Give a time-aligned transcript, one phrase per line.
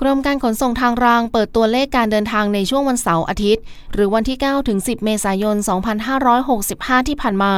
[0.00, 3.62] กรมการขนส่งทางรางเปิดตัวเลขการเดินทางในช่วงวันเสาร์อาทิตย์
[3.92, 5.56] หรือวันที่ 9 ถึง 10 เมษายน
[6.32, 7.52] 2565 ที่ผ่านมา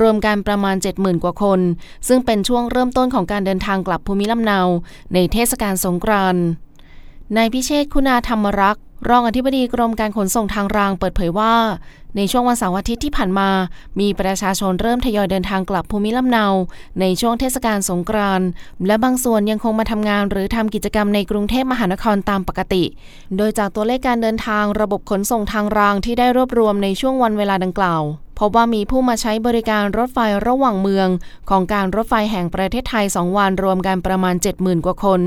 [0.00, 1.60] รวมกันประมาณ 70,000 กว่าคน
[2.08, 4.60] ซึ่งเป็นช่วงเริ่มต้นของการเดินทางกลับภูมิลำเนา
[5.14, 6.44] ในเทศกาลสงกรานต์
[7.36, 11.54] นายพิเชษคุณาธรรมรักษ์ รองอธิบดีกรมการขนส่งทางรางเปิดเผยว่า
[12.16, 13.48] ในช่วงวันเสาร์อาทิตย์ที่ผ่านมา
[14.00, 16.46] มีประชาชนเริ่มทยอยเดินทางกลับภูมิลำเนา
[17.00, 18.48] ในช่วงเทศกาลสงกรานต์
[18.86, 22.84] และบางส่วนยังคงมาทำงานหรือทำกิจกรรมในกรุงเทพมหานครตามปกติ
[23.36, 28.02] โดยจากตัวเลขการเดินทางระบบขนส่งทางรางที่ได้รวบรวมในช่วงวันเวลาดังกล่าว
[28.38, 31.08] พบว่ามีผู้มาใช้บริการรถไฟระหว่างเมือง
[31.50, 35.20] ของการรถไฟแห่งประเทศไทย 2 วันรวมกันประมาณ 70,000 กว่าคน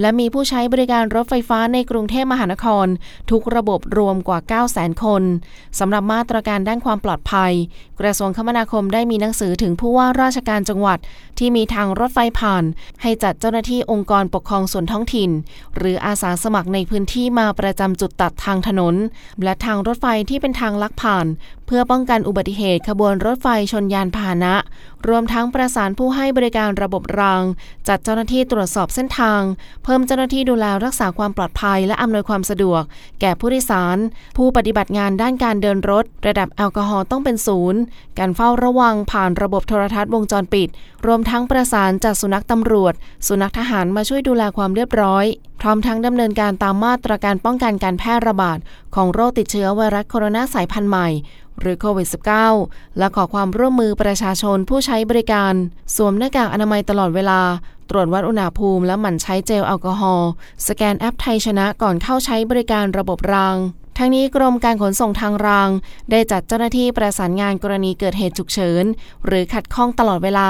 [0.00, 2.86] และมีผู้ใช้บริการรถไฟฟ้าในกรุงเทพมหานคร
[3.30, 4.38] ทุกระบบรวมกว่า
[4.72, 5.22] 900,000 คน
[5.78, 7.52] สำหรับมาตรการด้านความปลอดภัย
[8.00, 10.98] กระทรวงคมนาคมได้มีหนังสือถึงผู้ว่าราชการจังหวัด
[11.38, 12.64] ที่มีทางรถไฟผ่าน
[13.02, 15.30] ให้จัดเจ้าหน้าที่องค์กรปกครองส่วนท้องถิ่น
[15.76, 18.94] หรืออาสาสมัครในพื้นที่มาประจำจุดตัดทางถนน
[19.42, 21.26] และทางรถไฟที่เป็นทางลักผ่าน
[21.66, 24.54] เพื่อป้องกันอุบัติเหตุขบวนรถไฟชนยานพาหนะ
[25.08, 27.42] รวมทั้งประสานผู้ให้บริการระบบราง
[27.88, 29.42] จัดเจ้าหน้าที่ตรวจสอบเส้นทาง
[29.84, 32.82] เพิ่มเจ้าหน้าที่ดูแลรักษาความปลอดภัยและอำนวยความสะดวก
[33.20, 33.98] แก่ผู้โดยสาร
[34.36, 37.80] ผู้ปฏิบัติงานด้านการเดินรถ ระดับแอลกอฮอล์ต้องเป็นศูนย์
[38.18, 40.68] การเฝ้าระวังผ่านระบบโทรทัศน์วงจรปิด
[41.06, 42.94] รวมทั้งประสานจัดสุนัขตำรวจ
[43.26, 45.24] สุนัขทหารมาช่วยดูแลความเรียบร้อย
[45.60, 48.58] พร้อมทั้งดำเนินการตามมาตรการป้องกันการแพร่ระบาด
[48.94, 51.08] ของโรคติดเชื้อไวรัสโคโรนาสายพันธุ์ใหม่
[51.60, 52.08] หรือโควิด
[52.52, 55.54] -19 และขอความร่วมมือประชาชนผู้ใช้บริการ
[55.96, 57.40] สวมหน้ากากอนามัยตลอดเวลา
[57.90, 60.30] ตรวจวัดอุณหภูมิและหมั่นใช้เจลแอลกอฮอล์
[60.66, 63.56] สแกนแอปไทยชนะก่อนเข้าใช้บริการระบบราง
[63.98, 65.70] ทั้งนี้กรมการขนส่งทางราง
[66.10, 68.84] ได้จัดเจ้าหน้าที่ประสานงานกรณีเกิดเหตุฉุกเฉิน
[69.26, 70.48] หรือขัดข้องตลอดเวลา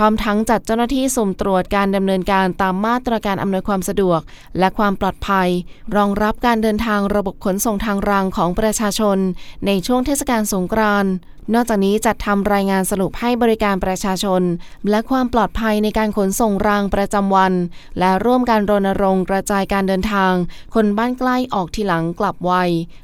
[0.00, 4.20] พร้อมทั้งจัดเจ้าหน้าที่สุ่มตรวจการดำเนินการตามมาตรการอำนวยความสะดวก
[4.58, 5.48] และความปลอดภัย
[5.96, 9.18] รองรับการเดินทางระบบขนส่งทางรางของประชาชน
[9.66, 11.12] ในช่วงเทศกาลสงกรานต์
[11.54, 14.42] นอกจากนี้จัดทำรายงานสรุปให้บริการประชาชน
[14.90, 17.52] และความปลอดภัยในการขนส่งรางประจำวัน
[17.98, 20.32] และร่วมการรณรงค์กระจายการเดินทาง
[20.74, 22.52] คนบ้านใกล้ออกทีหลังกลับไว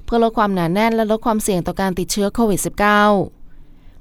[0.04, 3.43] เพื่อลดความหนาแน่นและลดความเสี่ยงต่อการติดเชื้อโควิด -19